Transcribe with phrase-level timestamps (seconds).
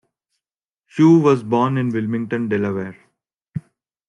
[0.87, 2.97] Shue was born in Wilmington, Delaware.